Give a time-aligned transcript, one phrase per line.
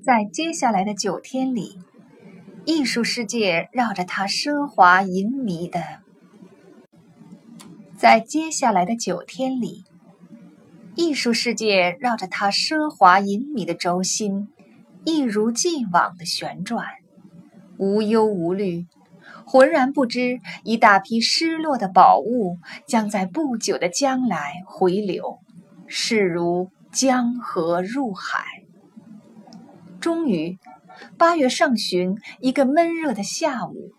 [0.00, 1.80] 在接下来的九天里，
[2.64, 5.82] 艺术世界绕着他奢华淫靡的，
[7.96, 9.84] 在接下来的九天里，
[10.94, 14.48] 艺术世界绕着他奢华淫靡的轴心，
[15.04, 16.86] 一如既往的旋转，
[17.76, 18.86] 无忧无虑，
[19.44, 25.40] 浑然不知一大批失落的宝物将在不久的将来回流，
[25.86, 28.57] 势如江河入海。
[30.08, 30.56] 终于，
[31.18, 33.92] 八月上旬一个闷热的下午，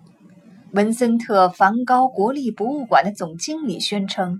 [0.72, 4.40] 文森特·梵高国立博物馆的总经理宣称。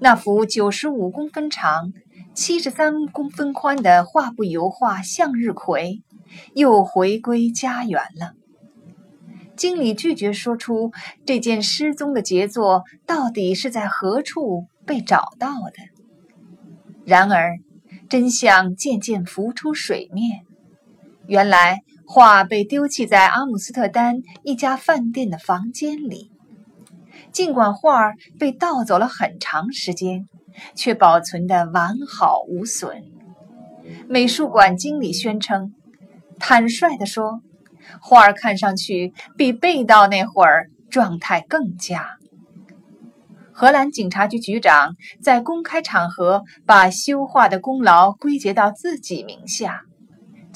[0.00, 1.92] 那幅九十五公分长、
[2.34, 6.02] 七十三公分宽的画布油画《向日葵》
[6.54, 8.32] 又回归家园了。
[9.54, 10.90] 经理拒绝说出
[11.24, 15.74] 这件失踪的杰作到底是在何处被找到的。
[17.06, 17.58] 然而，
[18.08, 20.47] 真相渐渐浮出水面。
[21.28, 26.32] 原来，画被丢弃在阿姆斯特丹一家饭店的房间里。
[27.32, 30.26] 尽管画儿被盗走了很长时间，
[30.74, 33.02] 却保存得完好无损。
[34.08, 35.74] 美术馆经理宣称，
[36.38, 37.42] 坦率地说，
[38.00, 42.16] 画儿看上去比被盗那会儿状态更佳。
[43.52, 49.82] 荷兰警察局局长在公开场合把修画的功劳归结到自己名下，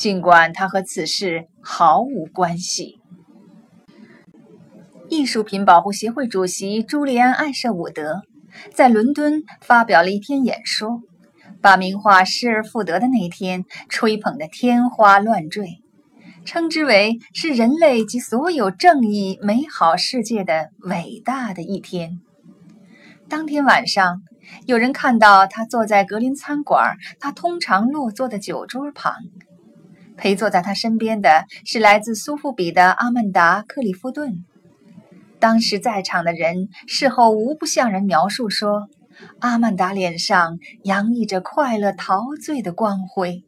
[0.03, 2.98] 尽管他和此事毫无关系。
[5.08, 8.23] 艺术品保护协会主席朱利安·艾舍伍德
[8.75, 11.03] 在伦敦发表了一篇演说，
[11.61, 15.80] 把名画失而复得的那天吹捧得天花乱坠，
[16.45, 22.19] 称之为是人类及所有正义美好世界的伟大的一天。
[23.28, 24.23] 当天晚上，
[24.67, 29.14] 有人看到他坐在格林餐馆他通常落座的酒桌旁，
[30.16, 34.44] 陪坐在他身边的是来自苏富比的阿曼达·克里夫顿。
[35.38, 38.89] 当时在场的人事后无不向人描述说，
[39.40, 43.42] 阿曼达脸上洋溢着快乐陶醉的光辉。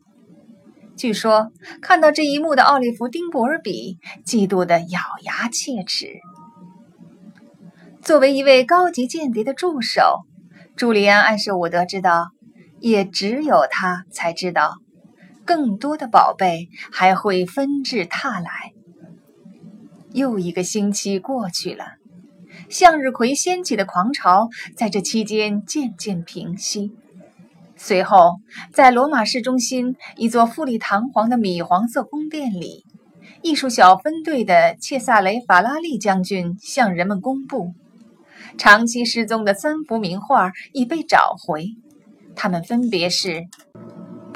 [0.97, 1.50] 据说
[1.82, 6.06] 看到这一幕的奥利弗·丁博尔比嫉妒得咬牙切齿。
[8.00, 10.20] 作为一位高级间谍的助手，
[10.76, 12.28] 朱利安·艾舍伍德知道，
[12.80, 14.76] 也只有他才知道，
[15.44, 18.72] 更多的宝贝还会纷至沓来。
[20.12, 21.84] 又一个星期过去了，
[22.69, 26.93] 向日葵掀起的狂潮在这期间渐渐平息。
[27.77, 28.37] 随后，
[28.72, 32.84] 在罗马市中心一座富丽堂皇的米黄色宫殿里，
[33.43, 37.75] 艺术小分队的切萨雷·法拉利将军向人们公布，
[38.56, 41.66] 长期失踪的三幅名画已被找回。
[42.37, 43.43] 它们分别是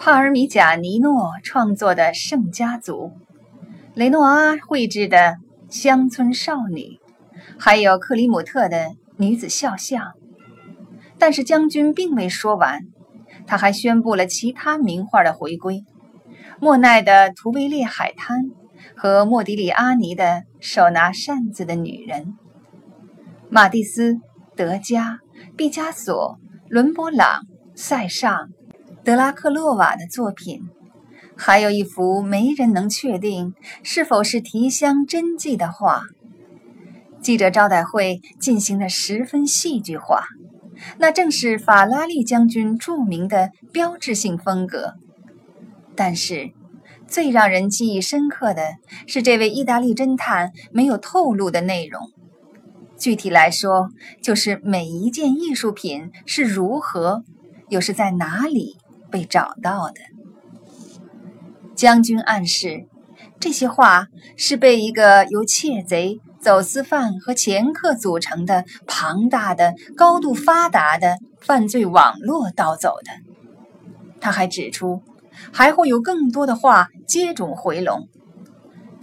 [0.01, 2.95] 帕尔米贾尼诺创作的《圣家族》，
[3.95, 5.37] 雷诺阿绘制的。
[5.69, 6.99] 乡村少女，
[7.59, 10.13] 还有克里姆特的女子肖像。
[11.19, 12.81] 但是将军并未说完，
[13.47, 15.85] 他还宣布了其他名画的回归：
[16.59, 18.45] 莫奈的《图维列海滩》
[18.97, 20.25] 和莫迪里阿尼的
[20.61, 22.25] 《手拿扇子的女人》。
[23.51, 24.17] 马蒂斯、
[24.57, 25.19] 德加、
[25.55, 26.39] 毕加索、
[26.71, 27.43] 伦勃朗、
[27.75, 28.49] 塞尚、
[29.09, 30.69] 德拉克洛瓦的作品。
[31.35, 36.03] 还有一幅没人能确定是否是提香真迹的画。
[37.23, 40.25] 记者招待会进行的十分戏剧化，
[40.99, 44.97] 那正是法拉利将军著名的标志性风格。
[45.97, 46.51] 但是，
[47.07, 48.75] 最让人记忆深刻的
[49.07, 52.03] 是这位意大利侦探没有透露的内容。
[52.99, 53.89] 具体来说，
[54.23, 57.25] 就是每一件艺术品是如何，
[57.71, 58.77] 又是在哪里
[59.11, 60.01] 被找到的。
[61.75, 62.87] 将军暗示，
[63.39, 73.13] 这些画是被一个由窃贼、走私犯和掮客组成的庞大的、高度发达的犯罪网络盗走的。
[74.21, 75.03] 他还指出，
[75.53, 78.09] 还会有更多的画接踵回笼。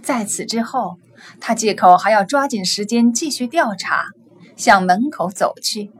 [0.02, 0.98] 在此之后，
[1.40, 4.08] 他借口还要抓紧时间继续调查，
[4.54, 5.90] 向门口走去。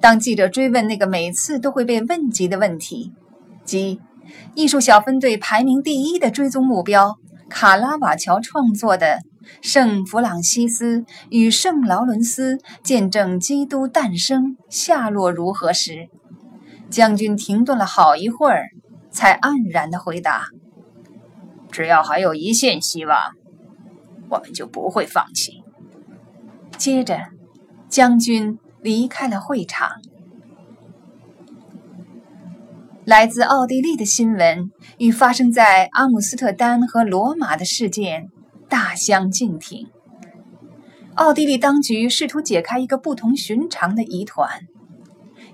[0.00, 3.12] 当记者追问那个每次都会被问及的问题，
[3.64, 4.00] 即。
[4.54, 7.16] 艺术小分队排名第一的追踪目标——
[7.48, 9.06] 卡拉瓦乔创作的
[9.62, 16.08] 《圣弗朗西斯与圣劳伦斯见证基督诞生》下落如何时，
[16.90, 18.66] 将军停顿了好一会儿，
[19.10, 20.48] 才黯然地回答
[21.72, 23.18] ：“只要还有一线希望，
[24.28, 25.62] 我们就不会放弃。”
[26.76, 27.18] 接着，
[27.88, 29.90] 将军离开了会场。
[33.04, 38.28] 来自奥地利的新闻与发生在阿姆斯特丹和罗马的事件
[38.68, 39.88] 大相径庭。
[41.14, 44.48] 奥地利当局试图解开一个不同寻常的疑团：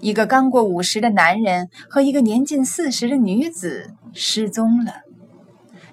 [0.00, 5.02] 一个刚过五十的男人和一个年近四十的女子失踪了。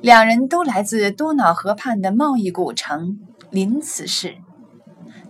[0.01, 3.19] 两人都来自多瑙河畔的贸易古城
[3.51, 4.37] 林茨市。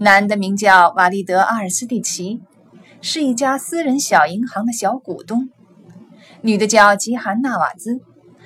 [0.03, 2.41] 男的名叫瓦利德·阿尔斯蒂奇，
[3.01, 5.49] 是一家私人小银行的小股东；
[6.41, 8.01] 女的叫吉韩·纳瓦兹，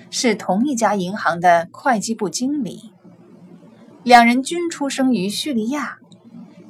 [0.10, 2.92] 是同一家银行的会计部经理。
[4.04, 6.00] 两人均出生于叙利亚，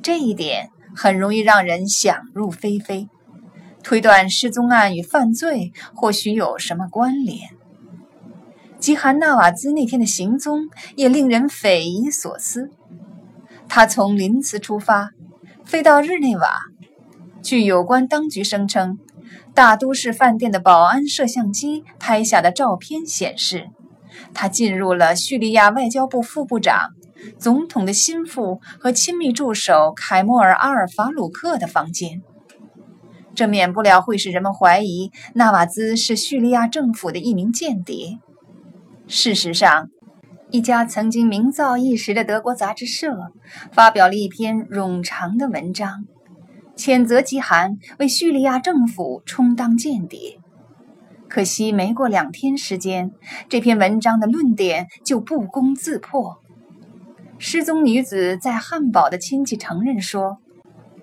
[0.03, 3.09] 这一点很容易让人想入非非，
[3.81, 7.49] 推断失踪案与犯罪或许有什么关联。
[8.77, 12.69] 吉韩纳瓦兹那天的行踪也令人匪夷所思。
[13.67, 15.11] 他从林茨出发，
[15.63, 16.59] 飞到日内瓦。
[17.41, 18.97] 据有关当局声称，
[19.53, 23.69] 大都市饭店的保安摄像机拍下的照片显示，
[24.33, 26.91] 他进入了叙利亚外交部副部长、
[27.37, 32.21] 总统的心腹和亲密助手凯莫尔·阿尔法鲁克的房间。
[33.35, 38.19] 这免不了会使人们怀疑纳瓦兹是叙利亚政府的一名间谍。
[39.07, 39.89] 事实上，
[40.51, 43.33] 一家曾经名噪一时的德国杂志社
[43.71, 46.05] 发表了一篇冗长的文章，
[46.75, 50.39] 谴责吉韩为叙利亚政府充当间谍。
[51.27, 53.11] 可惜，没过两天时间，
[53.49, 56.37] 这篇文章的论点就不攻自破。
[57.37, 60.37] 失踪女子在汉堡的亲戚承认说，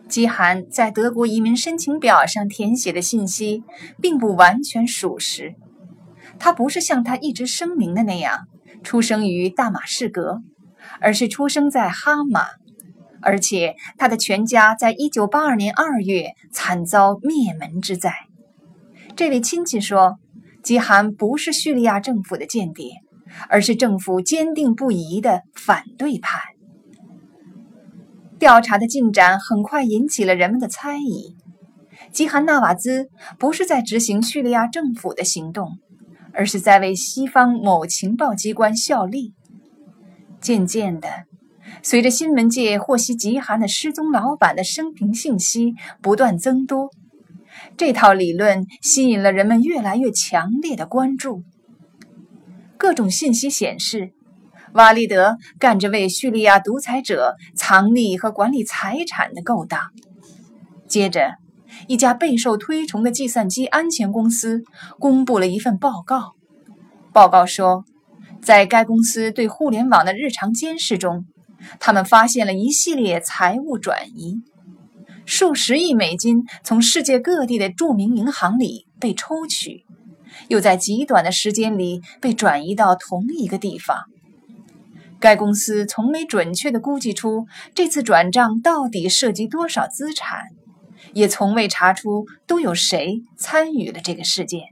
[0.09, 3.65] 吉韩在德国移民申请表上填写的信息
[4.01, 5.57] 并不完全属实。
[6.39, 8.47] 他不是像他一直声明的那样
[8.83, 10.43] 出生于大马士革，
[11.01, 12.47] 而是出生在哈马，
[13.21, 18.13] 而且他的全家在1982年2月惨遭灭门之灾。
[19.15, 20.19] 这位亲戚说，
[20.63, 22.93] 吉罕不是叙利亚政府的间谍，
[23.49, 26.41] 而是政府坚定不移的反对派。
[28.39, 31.37] 调查的进展很快引起了人们的猜疑：
[32.11, 33.09] 吉罕纳瓦兹
[33.39, 35.79] 不是在执行叙利亚政府的行动。
[36.35, 39.35] 而是在为西方某情报机关效力。
[40.41, 41.09] 渐渐的，
[41.83, 46.91] 随着新闻界获悉极寒的失踪老板的生平信息不断增多，
[47.77, 51.45] 这套理论吸引了人们越来越强烈的关注。
[52.77, 54.13] 各种信息显示，
[54.73, 59.81] 瓦利德干着为叙利亚独裁者藏匿和管理财产的勾当。
[60.89, 61.42] 接着。
[61.89, 64.63] 一家备受推崇的计算机安全公司
[64.99, 66.35] 公布了一份报告。
[67.13, 67.85] 报告说，
[68.43, 71.27] 在该公司对互联网的日常监视中，
[71.79, 74.43] 他们发现了一系列财务转移，
[75.25, 79.85] 数十亿美金从世界各地的著名银行里被抽取，
[80.49, 84.05] 又在极短的时间里被转移到同一个地方。
[85.21, 87.47] 该公司从没准确地估计出
[87.77, 90.49] 这次转账到底涉及多少资产。
[91.13, 94.63] 也从未查出都有谁参与了这个事件。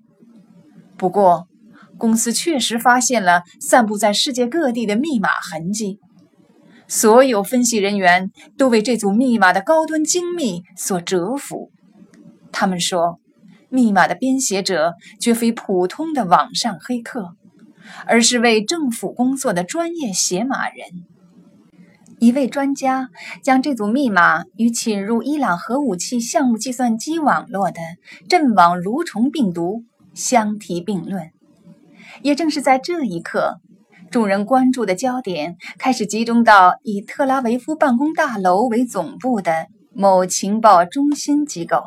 [0.97, 1.49] 不过，
[1.97, 5.99] 公司确实发现了散布在世界各地的密码痕迹。
[6.89, 11.71] 所有分析人员都为这组密码的高端精密所折服。
[12.51, 13.21] 他们说，
[13.69, 17.37] 密码的编写者绝非普通的网上黑客，
[18.07, 21.05] 而是为政府工作的专业写码人。
[22.21, 23.09] 一位专家
[23.43, 27.81] 将这组密码与侵入伊朗核武器项目计算机网络的
[28.29, 31.31] 阵亡蠕虫病毒相提并论。
[32.21, 33.61] 也正是在这一刻，
[34.11, 41.83] 众人关注的焦点开始集中到以特拉维夫办公大楼为总部的某情报中心机构。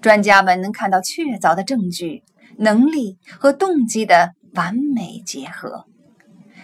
[0.00, 2.24] 专家们能看到确凿的证据、
[2.56, 5.86] 能力和动机的完美结合。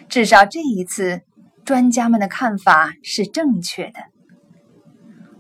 [0.09, 1.23] 至少这一次。
[1.69, 4.01] 专家们的看法是正确的，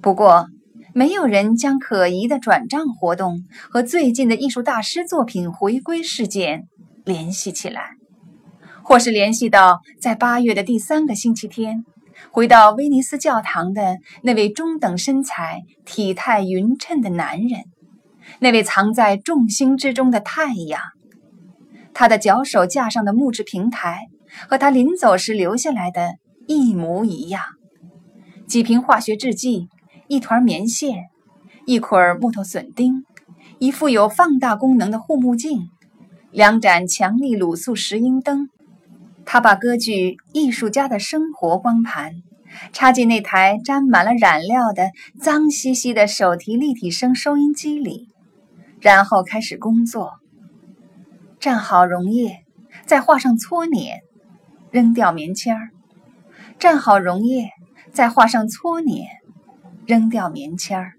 [0.02, 0.50] 不过
[0.92, 6.68] 没有人将可疑的转账活动和最近的艺术大师作品回归事件
[7.06, 7.92] 联系起来，
[8.82, 11.86] 或是联系到在八月的第三个星期天
[12.30, 17.62] 回到威尼斯教堂的那位中等身材、体态匀称的男人，
[18.38, 20.82] 那位藏在众星之中的太阳，
[21.94, 24.08] 他的脚手架上的木质平台。
[24.48, 26.14] 和他临走时留下来的
[26.46, 27.42] 一模一样：
[28.46, 29.68] 几瓶化学制剂、
[30.06, 31.06] 一团棉线、
[31.66, 33.04] 一捆木头笋钉、
[33.58, 35.68] 一副有放大功能的护目镜、
[36.30, 38.48] 两盏强力卤素石英灯。
[39.24, 42.22] 他把歌剧《艺术家的生活》光盘
[42.72, 48.08] 插进那台沾满了染料的脏兮兮的手提立体声收音机里，
[48.80, 50.14] 然后开始工作。
[51.38, 52.38] 蘸好溶液，
[52.86, 54.00] 再画上搓捻，
[54.70, 55.70] 扔掉棉签儿；
[56.58, 57.50] 蘸好溶液，
[57.92, 59.06] 再画上搓捻，
[59.86, 60.97] 扔掉棉签儿。